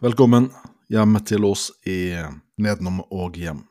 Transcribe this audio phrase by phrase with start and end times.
[0.00, 0.50] eh, velkommen
[0.88, 2.16] hjem til oss i
[2.58, 3.64] Nedenom og hjem.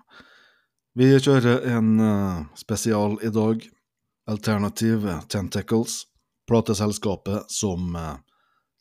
[0.95, 3.69] Vi kjører en eh, spesial i dag.
[4.29, 6.05] Alternative Tentacles,
[6.47, 8.17] plateselskapet som eh,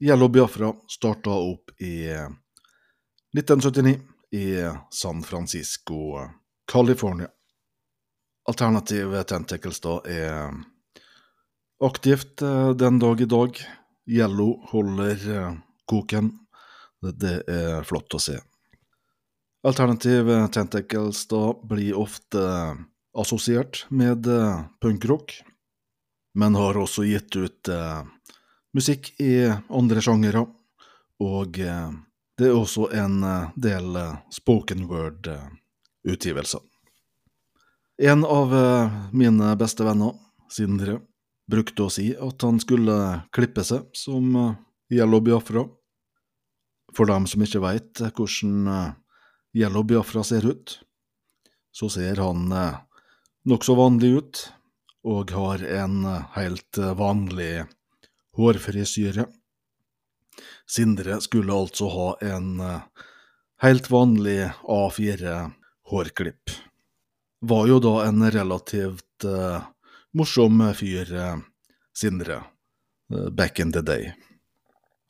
[0.00, 2.28] Yellow Biafra starta opp i eh,
[3.37, 4.46] 1979 i
[4.90, 6.18] San Francisco,
[6.73, 7.28] California.
[8.48, 10.52] Alternative Tentacles da er
[11.84, 13.62] aktivt eh, den dag i dag.
[14.06, 15.56] Yellow holder eh,
[15.87, 16.32] koken.
[17.02, 18.38] Det, er flott å se.
[19.66, 22.43] Alternative Tentacles da blir ofte
[23.19, 25.34] assosiert med eh, punkrock,
[26.38, 28.02] men har også gitt ut eh,
[28.74, 30.45] musikk i andre sjangere,
[31.23, 31.90] og eh,
[32.38, 36.62] det er også en eh, del eh, spoken word-utgivelser.
[37.99, 40.15] En av eh, mine beste venner,
[40.49, 41.01] Sindre,
[41.51, 42.95] brukte å si at han skulle
[43.35, 44.55] klippe seg som eh,
[44.95, 45.66] Yellow Biafra.
[46.96, 48.92] For dem som ikke veit hvordan eh,
[49.58, 50.78] Yellow Biafra ser ut,
[51.72, 52.78] så ser han eh,
[53.48, 54.44] nokså vanlig ut,
[55.09, 57.52] og har en eh, helt eh, vanlig
[58.38, 59.28] hårfrisyre.
[60.68, 63.06] Sindre skulle altså ha en eh,
[63.64, 66.56] helt vanlig A4-hårklipp.
[67.41, 69.60] Var jo da en relativt eh,
[70.19, 71.36] morsom fyr, eh,
[71.94, 72.42] Sindre,
[73.12, 74.12] eh, back in the day.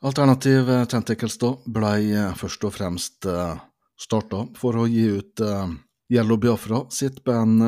[0.00, 3.56] Alternativ eh, Tentacles da blei eh, først og fremst eh,
[3.98, 5.40] starta for å gi ut
[6.08, 7.58] Yellow Biafra sitt band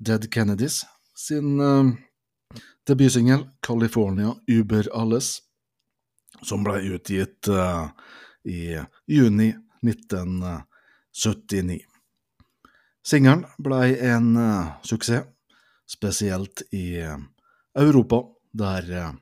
[0.00, 1.60] Dead Kennedys sin
[2.88, 5.44] debutsingel California Uber Alles,
[6.40, 7.44] som ble utgitt
[8.48, 11.84] i juni 1979.
[13.04, 14.40] Singelen ble en
[14.88, 15.28] suksess,
[15.84, 16.96] spesielt i
[17.76, 18.24] Europa,
[18.56, 19.20] der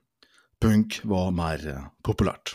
[0.65, 2.55] punk var mer eh, populært.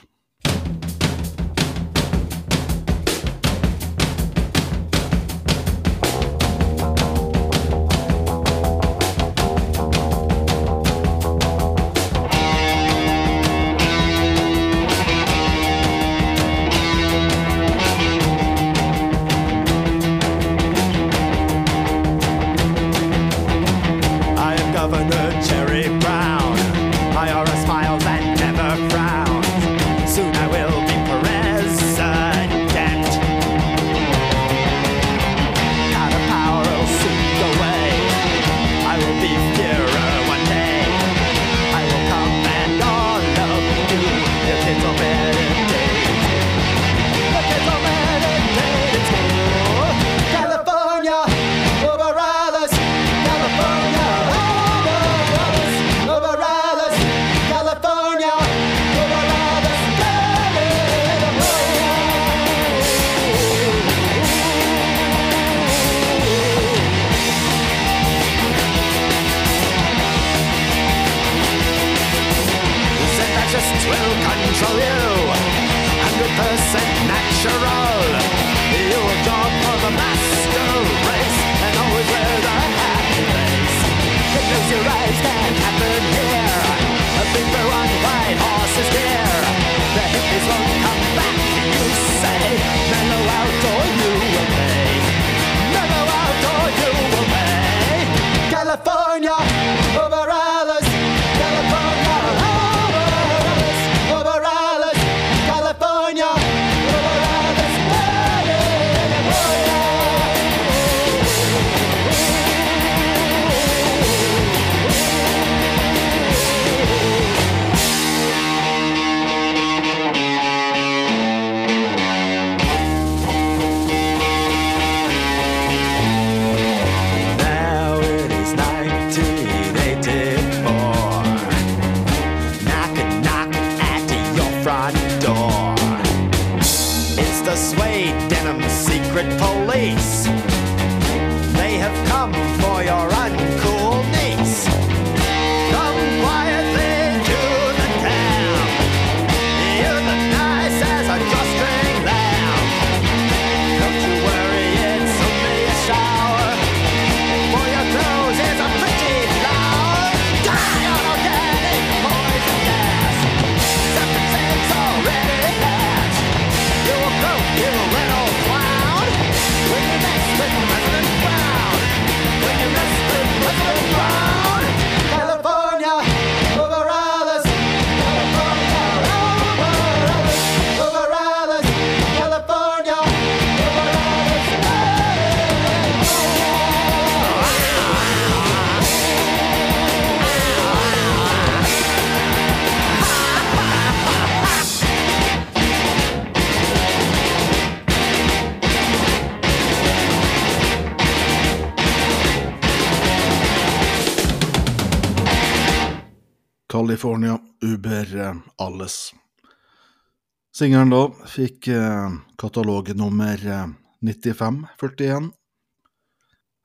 [210.59, 213.67] Singelen da fikk eh, katalognummer eh,
[214.03, 215.29] 9541.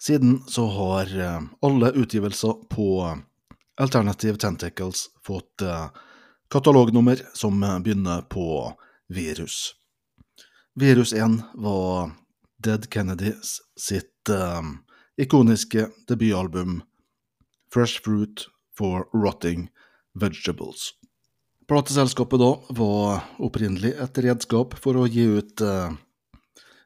[0.03, 2.89] Siden så har eh, alle utgivelser på
[3.79, 5.87] Alternative Tentacles fått eh,
[6.51, 8.73] katalognummer som eh, begynner på
[9.09, 9.75] virus.
[10.75, 12.11] Virus 1 var
[12.59, 14.63] Dead Kennedys sitt eh,
[15.23, 16.83] ikoniske debutalbum
[17.71, 18.49] Fresh Fruit
[18.79, 19.69] for Rotting
[20.19, 20.91] Vegetables.
[21.65, 25.95] Plateselskapet da var opprinnelig et redskap for å gi ut uh,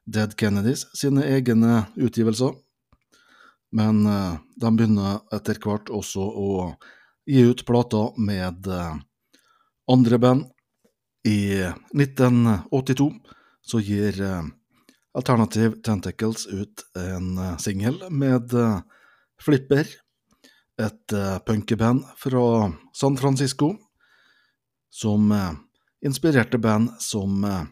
[0.06, 2.52] Dead Kennedys sine egne utgivelser,
[3.74, 6.52] men uh, de begynner etter hvert også å
[7.26, 8.94] gi ut plater med uh,
[9.90, 10.46] andre band.
[11.26, 11.58] I
[11.98, 13.08] 1982
[13.66, 14.14] så gir
[15.18, 18.54] Alternative Tentacles ut en singel med
[19.42, 19.90] Flipper,
[20.78, 21.14] et
[21.44, 23.74] punkeband fra San Francisco,
[24.90, 25.52] som eh,
[26.04, 27.64] inspirerte band som eh,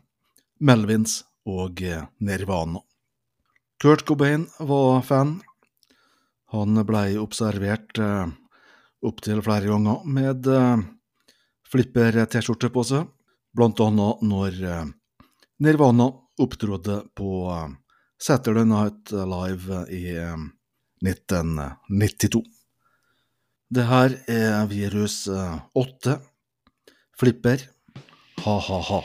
[0.60, 2.82] Melvins og eh, Nirvana.
[3.82, 5.40] Kurt Cobain var fan.
[6.54, 7.98] Han blei observert
[9.04, 10.46] opptil flere ganger med
[11.68, 13.10] Flipper-T-skjorte på seg,
[13.52, 14.56] blant annet når
[15.60, 16.06] Nirvana
[16.40, 17.50] opptrådte på
[18.22, 20.36] Saturday Night Live i eh,
[21.04, 22.42] 1992.
[23.68, 25.26] Det her er virus
[27.16, 27.32] eh, 8.
[27.42, 27.58] Flipper.
[28.44, 29.02] Ha-ha-ha.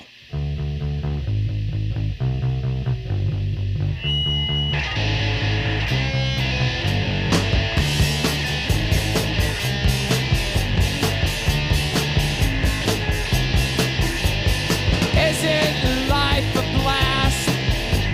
[15.14, 17.50] Isn't life a blast?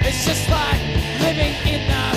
[0.06, 0.80] It's just like
[1.22, 2.17] living in the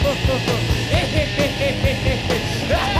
[0.00, 0.94] ¡Oh, oh, oh!
[0.94, 1.98] ¡Eh, eh, eh,
[2.70, 2.97] eh.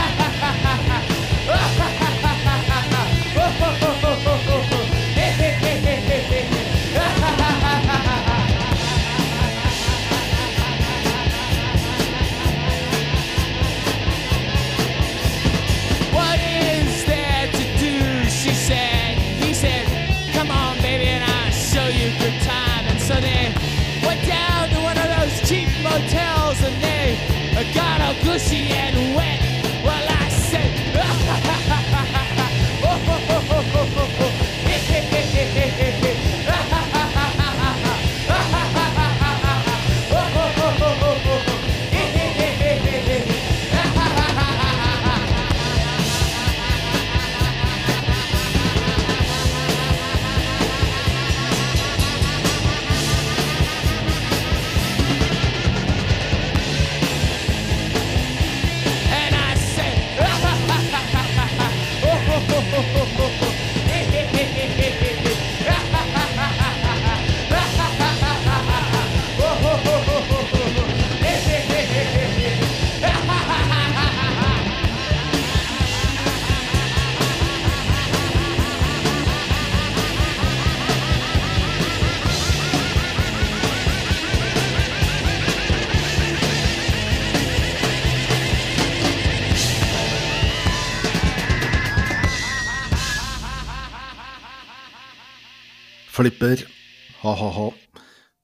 [97.39, 97.71] Ha-ha-ha.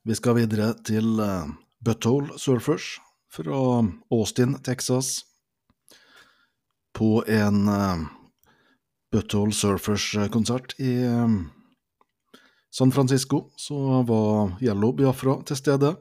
[0.08, 1.50] Vi skal videre til uh,
[1.84, 2.94] Butthole Surfers
[3.28, 3.58] fra
[4.14, 5.25] Austin, Texas.
[6.96, 8.06] På en uh,
[9.12, 11.36] Butthole Surfers-konsert i eh,
[12.72, 15.92] San Francisco så var Yellow Biafra til stede.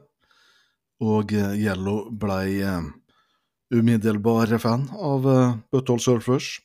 [1.03, 2.63] Og eh, Yellow blei
[3.75, 5.27] umiddelbar fan av
[5.71, 6.55] Butthole Surfers.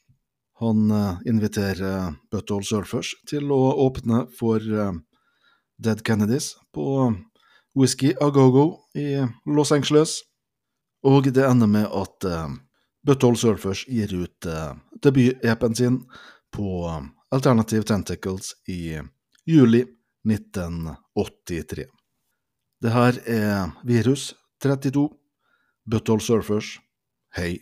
[0.61, 4.93] Han eh, inviterer Butthole Surfers til å åpne for eh,
[5.81, 7.15] Dead Kennedys på
[7.75, 10.21] Whisky A Go-Go i Los Angeles.
[11.03, 12.51] Og det ender med at uh,
[13.07, 16.03] Butthole Surfers gir ut uh, debut-EP-en sin
[16.53, 18.99] på eh, Alternative Tentacles i
[19.47, 19.85] juli
[20.29, 21.87] 1983.
[22.83, 25.07] Det her er Virus 32,
[25.91, 26.75] Butthole Surfers,
[27.37, 27.61] hei.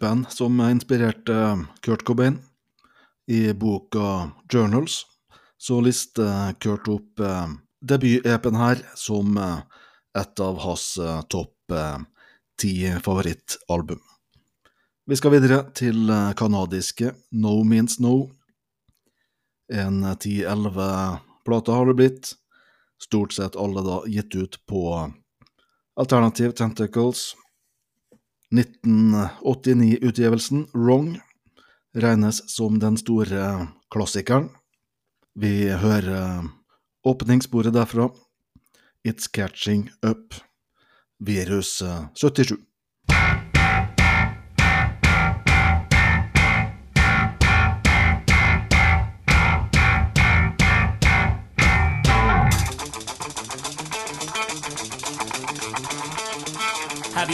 [0.00, 2.38] Nok et band som inspirerte Kurt Cobain.
[3.28, 5.06] I boka Journals
[5.58, 7.48] så lister Kurt opp eh,
[7.82, 9.60] debut-epen her som eh,
[10.18, 11.72] et av hans eh, topp
[12.58, 14.00] ti favorittalbum.
[15.06, 18.30] Vi skal videre til kanadiske No Means No.
[19.72, 22.32] En ti-elleve plater har det blitt.
[23.00, 25.12] Stort sett alle da gitt ut på
[25.96, 27.34] Alternative Tentacles.
[28.54, 31.20] 1989-utgivelsen Wrong
[31.94, 34.48] regnes som den store klassikeren.
[35.34, 36.44] Vi hører
[37.06, 38.10] åpningssporet derfra.
[39.06, 40.34] It's Catching Up.
[41.20, 42.56] Virus eh, 77.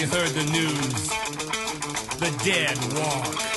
[0.08, 1.08] Heard the news?
[2.18, 3.55] The dead walk.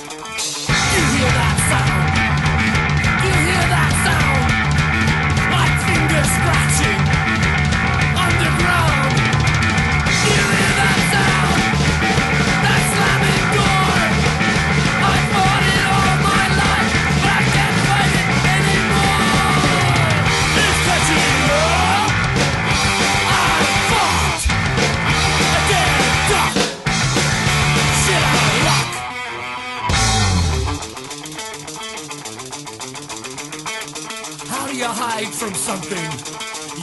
[35.70, 36.10] Something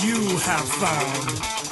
[0.07, 1.66] you have found?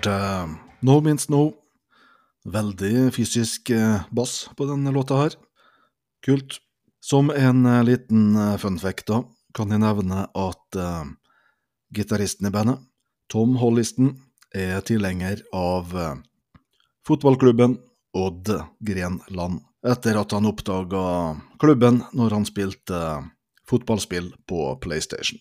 [0.00, 0.48] hørte eh,
[0.82, 1.52] No Means No.
[2.48, 5.36] Veldig fysisk eh, bass på denne låta her.
[6.24, 6.60] Kult.
[7.00, 11.04] Som en eh, liten funfact, da, kan jeg nevne at uh,
[11.92, 12.78] gitaristen i bandet,
[13.28, 14.12] Tom Hollisten,
[14.54, 16.14] er tilhenger av uh,
[17.06, 17.76] fotballklubben
[18.14, 21.02] Odd Grenland, etter at han oppdaga
[21.58, 23.26] klubben når han spilte uh,
[23.66, 25.40] fotballspill på PlayStation.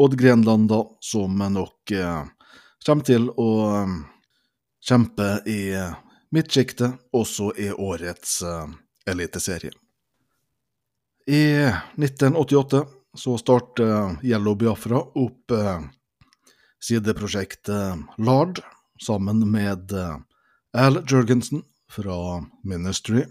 [0.00, 2.24] Odd Grenland, da, som nok uh,
[2.84, 3.50] kommer til å
[3.84, 4.00] um,
[4.84, 5.94] kjempe i uh,
[6.34, 8.66] mitt midtsjiktet, også i årets uh,
[9.08, 9.72] eliteserie.
[11.30, 11.64] I
[11.96, 12.82] 1988
[13.16, 15.54] så starter uh, Yellow Biafra opp
[16.84, 18.60] sideprosjektet um, Lard
[19.00, 19.94] sammen med
[20.74, 23.24] Al Jørgensen fra Ministry.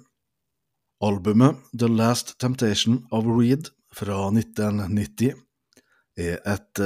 [1.04, 5.36] Albumet The Last Temptation of Reed fra 1990
[6.18, 6.82] er et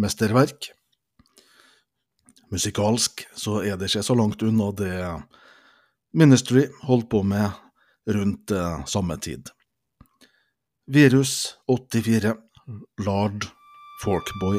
[0.00, 0.72] mesterverk
[2.50, 4.94] musikalsk, så er det ikke så langt unna det
[6.12, 7.50] Ministry holdt på med
[8.10, 9.52] rundt eh, samme tid.
[10.90, 12.34] Virus 84,
[13.06, 13.46] Lard
[14.02, 14.58] Forkboy.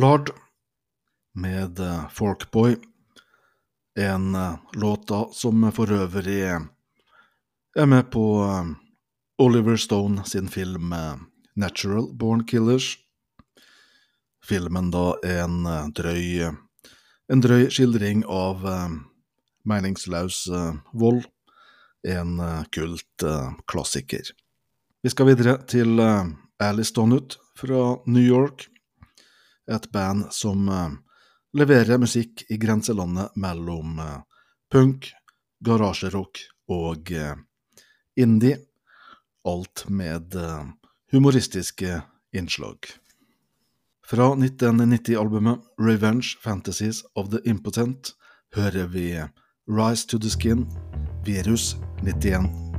[0.00, 0.30] Lard
[1.34, 2.76] med eh, Folkboy,
[3.98, 6.60] en eh, låt som for øvrig eh,
[7.76, 8.24] er med på
[9.38, 10.94] Oliver Stone sin film
[11.54, 12.96] Natural Born Killers.
[14.44, 16.48] Filmen da en drøy,
[17.28, 18.64] en drøy skildring av
[19.64, 20.48] meningsløs
[20.92, 21.22] vold.
[22.02, 22.40] En
[22.74, 23.24] kult
[23.70, 24.32] klassiker.
[25.02, 26.00] Vi skal videre til
[26.58, 28.66] Alice Donut fra New York.
[29.70, 30.90] Et band som eh,
[31.54, 34.16] leverer musikk i grenselandet mellom eh,
[34.72, 35.12] punk,
[35.64, 37.36] garasjerock og eh,
[38.18, 38.58] indie.
[39.48, 40.34] Alt med
[41.12, 42.02] humoristiske
[42.36, 42.90] innslag.
[44.04, 48.12] Fra 1990-albumet Revenge Fantasies of the Impotent
[48.52, 49.06] hører vi
[49.64, 50.66] Rise to the Skin,
[51.24, 52.69] Virus 91.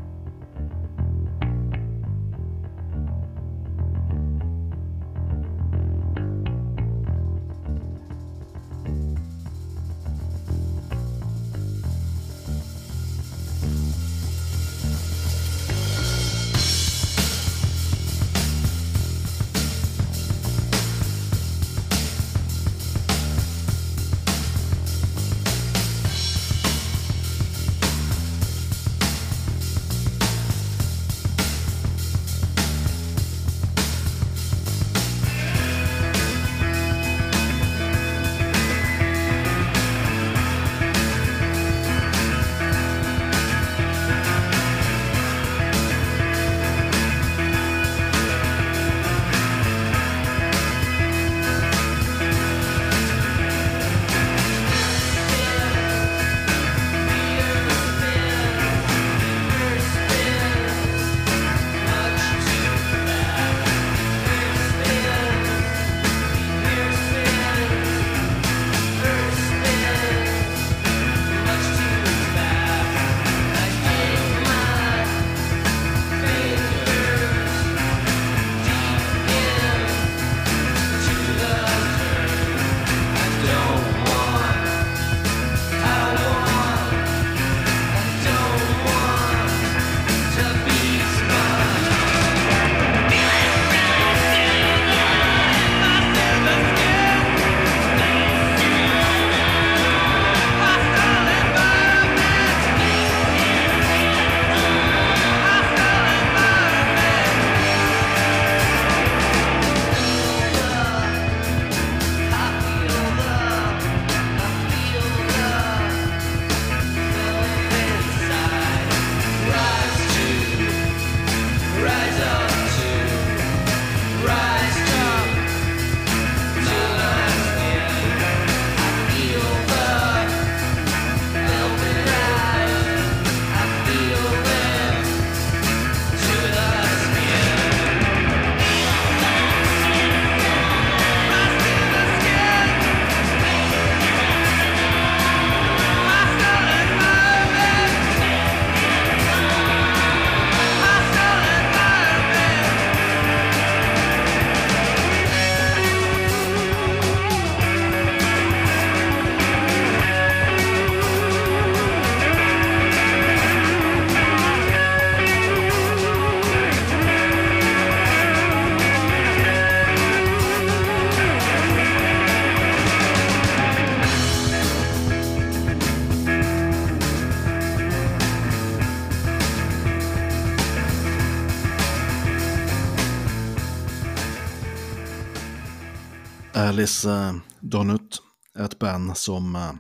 [186.82, 188.24] Alice eh, Donut,
[188.58, 189.74] et band som eh,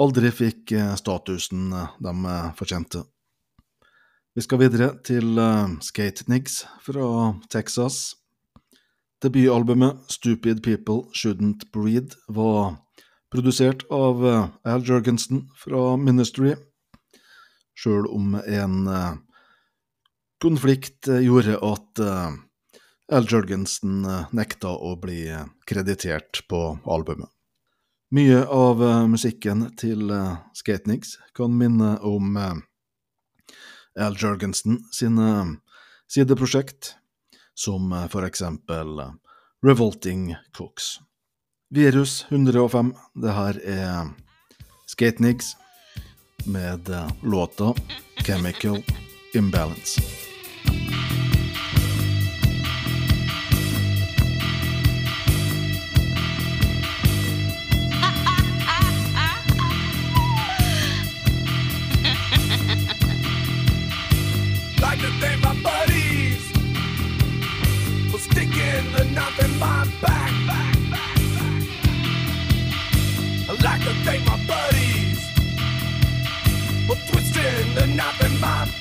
[0.00, 1.66] aldri fikk eh, statusen
[2.00, 3.02] de fortjente.
[4.32, 5.36] Vi skal videre til
[5.84, 8.14] Skate Nigs fra Texas.
[9.20, 12.78] Debutalbumet Stupid People Shouldn't Breed var
[13.28, 14.24] produsert av
[14.64, 16.54] Al Jørgensen fra Ministry,
[17.76, 18.94] sjøl om en
[20.40, 22.06] konflikt gjorde at
[23.10, 27.26] Al Jørgensen eh, nekta å bli eh, kreditert på albumet.
[28.14, 30.12] Mye av eh, musikken til
[30.54, 35.58] Skateniks kan minne om Al Jørgensen sine
[36.10, 36.94] sideprosjekt,
[37.54, 39.02] som for eksempel
[39.66, 41.00] Revolting Cooks.
[41.70, 44.14] Virus 105, det her er
[44.90, 45.56] Skatenigs
[46.46, 46.90] med
[47.22, 47.74] låta
[48.24, 48.82] Chemical
[49.34, 50.29] Imbalance.
[77.80, 78.79] They're not in my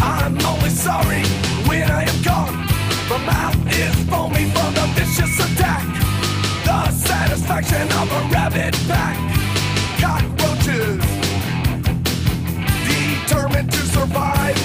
[0.00, 1.22] I'm only sorry
[1.68, 2.56] when I am gone.
[3.10, 5.84] My mouth is foamy from the vicious attack.
[6.64, 9.16] The satisfaction of a rabid pack.
[10.00, 11.04] Cockroaches,
[12.88, 14.56] determined to survive.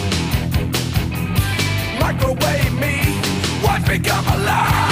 [1.99, 3.19] Microwave me,
[3.61, 4.88] watch me come alive.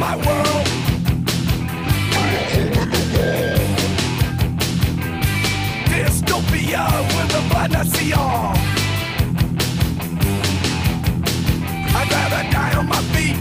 [0.00, 0.66] My world.
[5.90, 6.84] Dystopia
[7.14, 7.34] with
[8.16, 8.56] all.
[11.98, 13.36] I'd rather die on my feet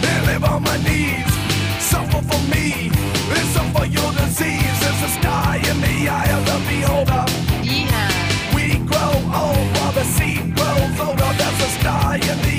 [0.00, 1.30] than live on my knees.
[1.78, 2.90] Suffer for me
[3.36, 4.80] and suffer your disease.
[4.80, 7.24] There's a sky in the eye of the beholder.
[8.54, 11.30] We grow old while the seed grows older.
[11.36, 12.57] There's a sky in the eye of the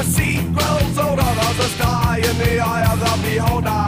[0.00, 1.22] the sea grows older.
[1.22, 3.84] There's the sky in the eye of the beholder.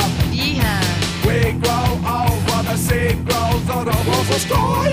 [1.27, 3.97] We grow old while the seed grows older.
[4.05, 4.92] There's a sky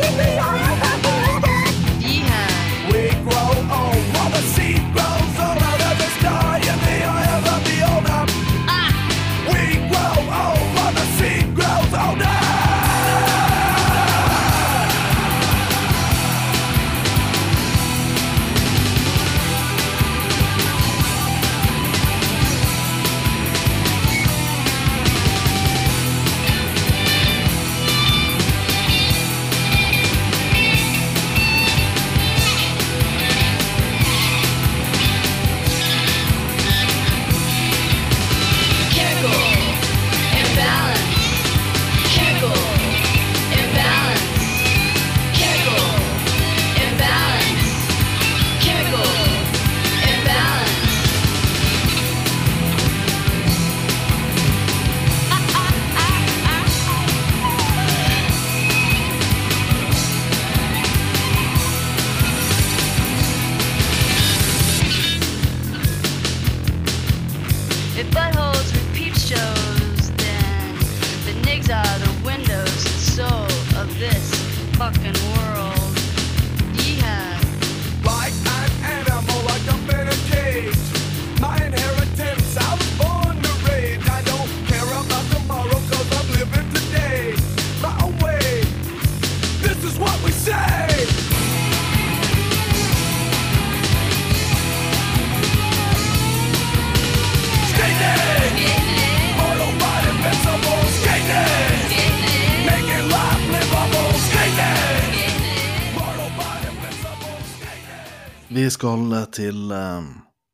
[108.59, 110.07] Vi skal til eh,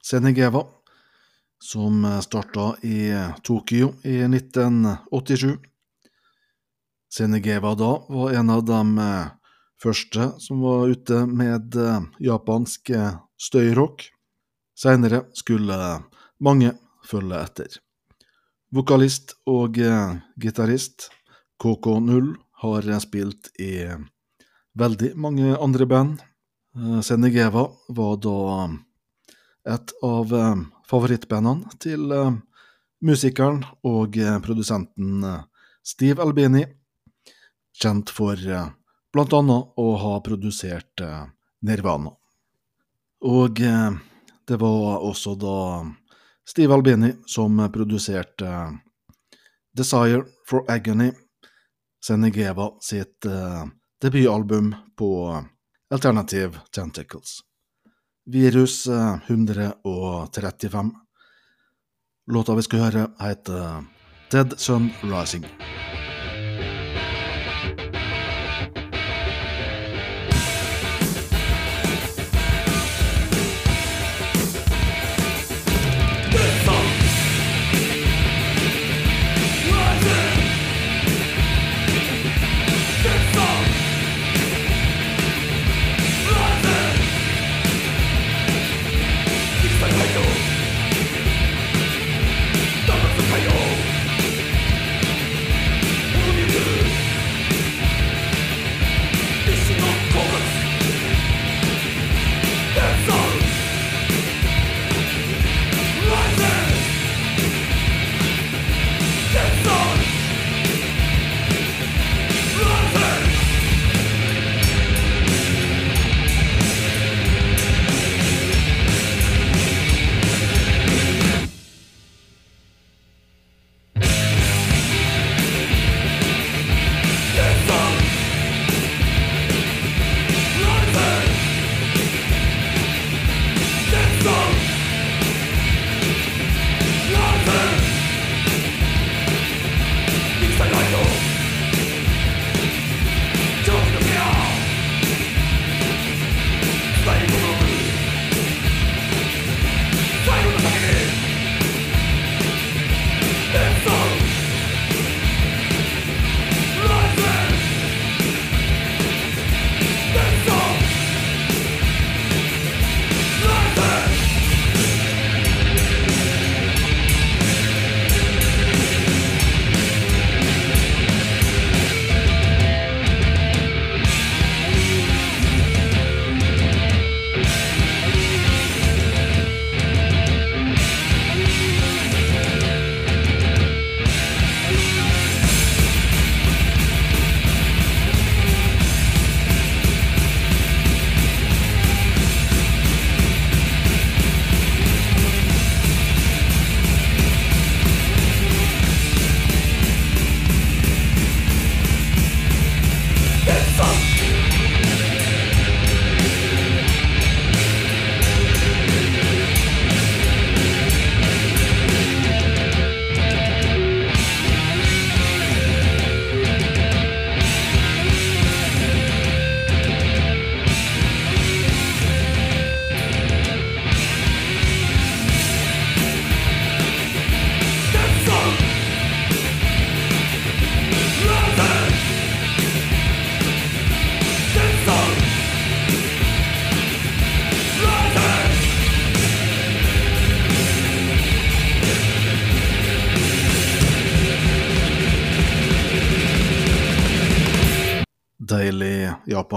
[0.06, 0.60] Senegeva,
[1.58, 3.08] som starta i
[3.42, 5.56] Tokyo i 1987.
[7.10, 9.32] Senegeva da var en av de eh,
[9.82, 14.06] første som var ute med eh, japansk eh, støyrock.
[14.78, 15.80] Seinere skulle
[16.38, 16.76] mange
[17.10, 17.80] følge etter.
[18.70, 21.10] Vokalist og eh, gitarist
[21.58, 22.36] KK0
[22.68, 23.74] har spilt i
[24.78, 26.22] veldig mange andre band.
[26.76, 28.70] Eh, Senegeva var da
[29.76, 32.34] et av eh, favorittbandene til eh,
[33.06, 35.44] musikeren og eh, produsenten eh,
[35.86, 36.66] Steve Albini,
[37.76, 38.40] kjent for
[39.14, 41.04] blant annet å ha produsert
[41.62, 42.10] Nirvana.
[43.30, 45.58] Og det var også da
[46.42, 48.50] Steve Albini som produserte
[49.78, 51.12] Desire for Agony,
[52.02, 53.28] Senegeva sitt
[54.02, 55.12] debutalbum på
[55.94, 57.40] Alternative Tentacles.
[58.26, 60.92] Virus eh, 135.
[62.32, 63.86] Låta vi skal høre, heter
[64.32, 64.90] Dead Sun.
[65.02, 65.46] Rising!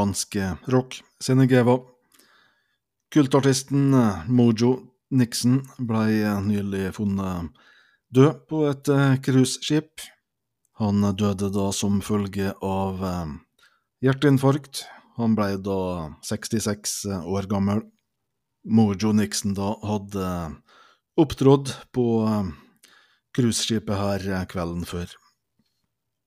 [0.09, 0.37] Japansk
[0.69, 1.47] rock sine.
[3.11, 3.95] Kultartisten
[4.29, 7.51] Mojo Nixon ble nylig funnet
[8.13, 10.01] død på et eh, cruiseskip.
[10.79, 13.33] Han døde da som følge av eh,
[14.05, 14.85] hjerteinfarkt.
[15.17, 17.83] Han ble da 66 år gammel.
[18.65, 20.55] Mojo Nixon da hadde
[21.17, 22.53] opptrådt på eh,
[23.35, 25.09] cruiseskipet her eh, kvelden før.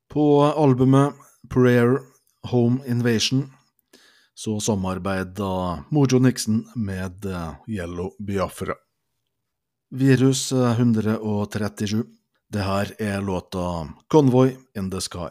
[0.10, 1.14] På albumet
[1.50, 2.02] Prayer
[2.50, 3.52] Home Invasion
[4.44, 8.74] så samarbeida Mojo Nixon med eh, Yellow Biafra.
[9.92, 12.04] Virus eh, 137.
[12.50, 15.30] Det her er låta Convoy in the Sky.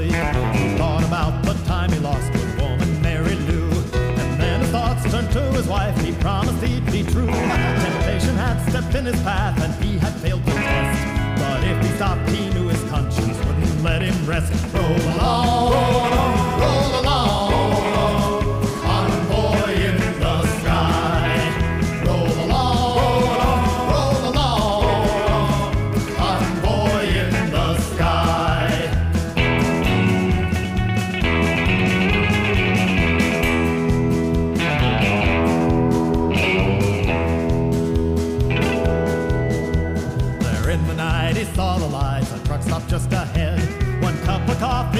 [0.00, 0.12] Sleep.
[0.54, 3.70] He thought about the time he lost with woman Mary Lou.
[3.92, 7.26] And then his thoughts turned to his wife, he promised he'd be true.
[7.26, 11.40] Temptation had stepped in his path and he had failed the test.
[11.40, 14.52] But if he stopped, he knew his conscience wouldn't let him rest.
[14.74, 16.39] Oh, Roll along,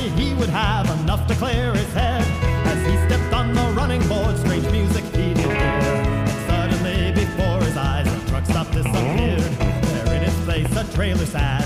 [0.09, 2.25] he would have enough to clear his head.
[2.67, 5.51] As he stepped on the running board, strange music he did hear.
[5.51, 9.41] And suddenly before his eyes, the truck stop disappeared.
[9.41, 11.60] There in its place, a trailer sat,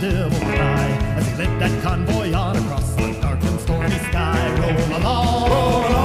[0.00, 4.36] devil cry as he led that convoy on across the dark and stormy sky.
[4.60, 5.95] Roll along, roll along,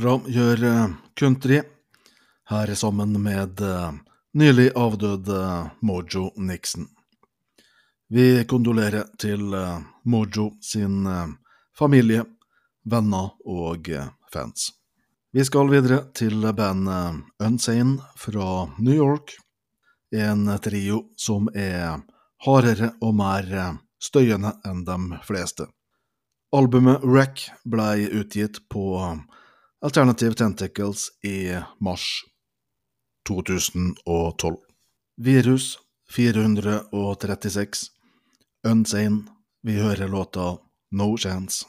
[0.00, 1.58] Yellow gjør eh, country,
[2.48, 3.90] her sammen med eh,
[4.32, 5.40] nylig avdøde
[5.84, 6.86] Mojo Nixon.
[8.08, 11.34] Vi kondolerer til eh, Mojo sin eh,
[11.76, 12.24] familie,
[12.88, 14.70] venner og eh, fans.
[15.36, 19.34] Vi skal videre til bandet Unsane fra New York,
[20.16, 22.00] en trio som er
[22.46, 25.68] hardere og mer eh, støyende enn de fleste.
[26.56, 28.94] Albumet Wreck blei utgitt på
[29.82, 32.02] Alternative Tentacles i mars
[33.28, 34.56] 2012.
[35.16, 35.78] Virus
[36.16, 37.86] 436.
[38.68, 39.22] Unsane.
[39.62, 40.58] Vi hører låta
[40.90, 41.66] No Chance.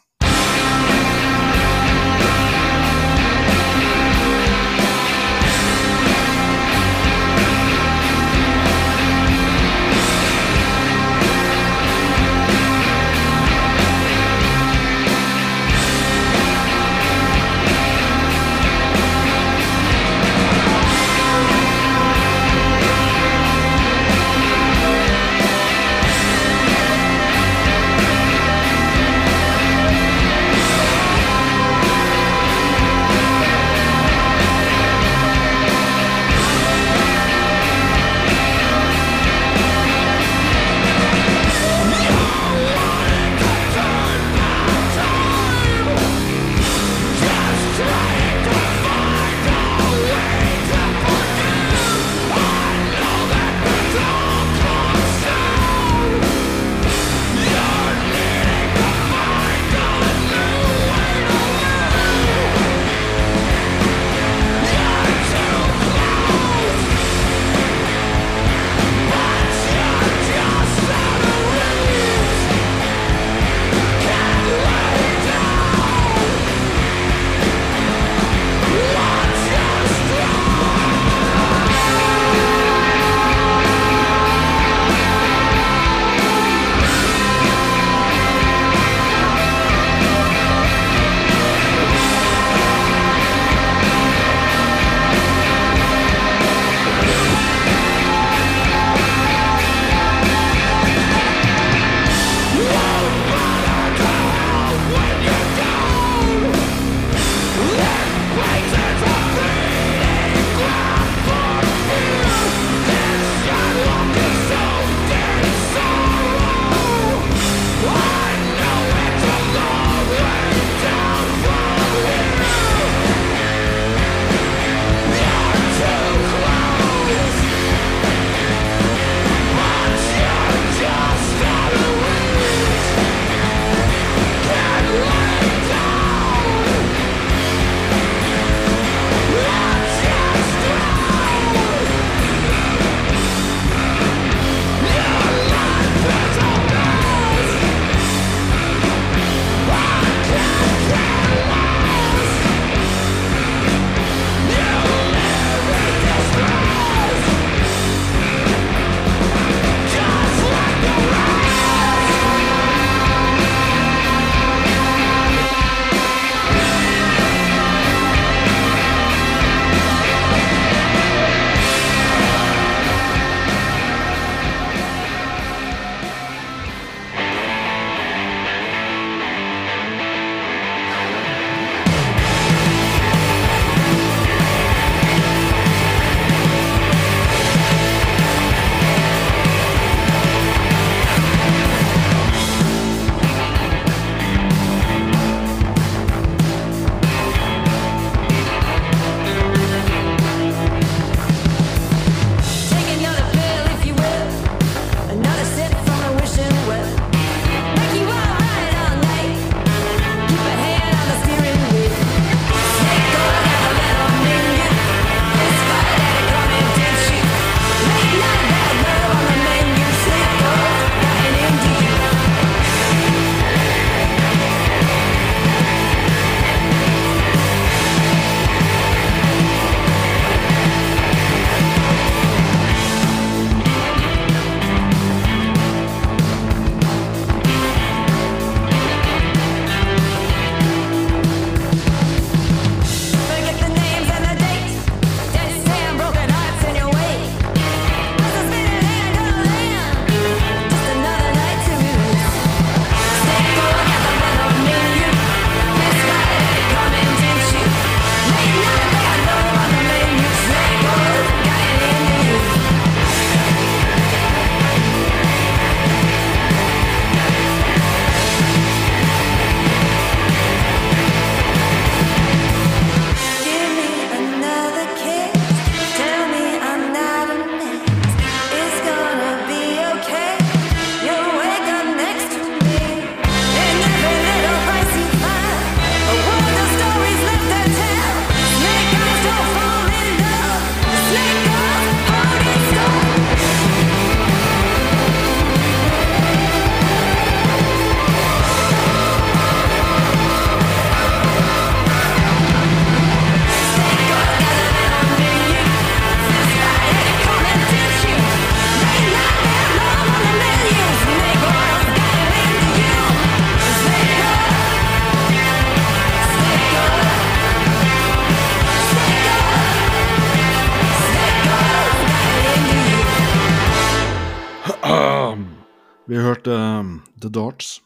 [326.32, 327.82] Hørte um, The Darts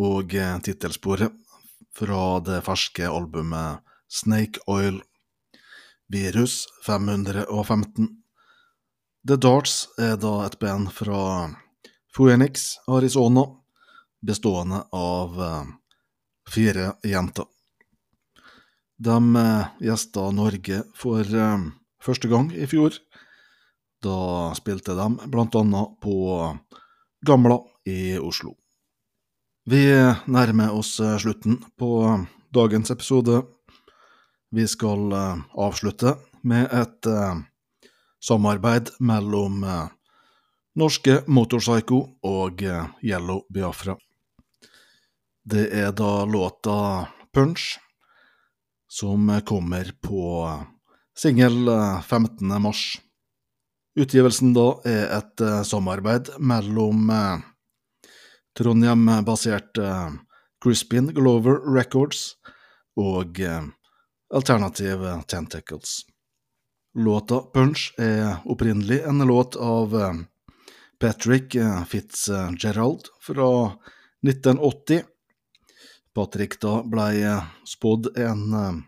[0.00, 1.34] og eh, tittelsporet
[1.92, 5.02] fra det ferske albumet Snake Oil,
[6.08, 8.08] Virus 515.
[9.28, 11.50] The Darts er da et band fra
[12.16, 13.44] Phoenix, Arizona,
[14.24, 15.68] bestående av eh,
[16.48, 17.44] fire jenter.
[18.96, 21.68] De eh, gjesta Norge for eh,
[22.00, 22.96] første gang i fjor.
[24.00, 26.16] Da spilte de blant annet på
[27.26, 28.54] Gamla i Oslo.
[29.68, 29.82] Vi
[30.26, 31.90] nærmer oss eh, slutten på
[32.48, 33.42] dagens episode.
[34.50, 37.42] Vi skal eh, avslutte med et eh,
[38.24, 39.92] samarbeid mellom eh,
[40.80, 43.98] norske Motorpsycho og eh, Yellow Biafra.
[45.44, 46.80] Det er da låta
[47.34, 47.76] Punch
[48.88, 50.24] som kommer på
[51.12, 52.48] singel eh, 15.
[52.64, 52.96] mars.
[53.98, 57.40] Utgivelsen da er et uh, samarbeid mellom uh,
[58.54, 60.12] Trondheim-basert uh,
[60.62, 62.34] Crispin Glover Records
[63.00, 63.62] og eh,
[64.34, 66.02] Alternative Tentacles.
[66.94, 70.20] Låta Punch er opprinnelig en låt av eh,
[71.00, 73.48] Patrick eh, Fitzgerald fra
[74.26, 75.02] 1980.
[76.14, 78.82] Patrick da blei eh, spådd en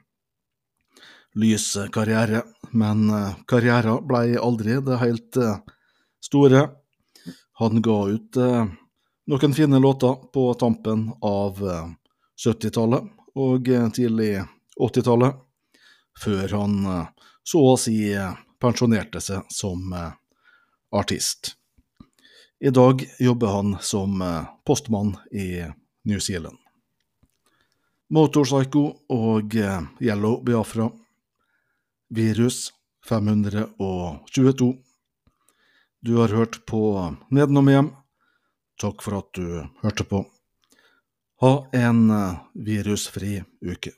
[1.34, 5.58] eh, lys karriere, men eh, karrieren blei aldri det helt eh,
[6.20, 6.68] store.
[7.58, 8.66] Han ga ut eh,
[9.26, 11.88] noen fine låter på tampen av eh,
[12.46, 13.04] 70-tallet
[13.34, 14.42] og tidlig
[14.80, 15.36] 80-tallet,
[16.20, 16.74] før han
[17.44, 18.12] så å si
[18.60, 19.94] pensjonerte seg som
[20.92, 21.54] artist.
[22.60, 24.20] I dag jobber han som
[24.68, 25.64] postmann i
[26.04, 26.58] New Zealand.
[28.12, 30.90] Motorpsycho og Yellow Biafra.
[32.14, 32.72] Virus
[33.08, 34.76] 522.
[36.00, 37.88] Du har hørt på Nedenom hjem.
[38.80, 40.20] Takk for at du hørte på.
[41.40, 43.94] Ha en eh, virusfri uke.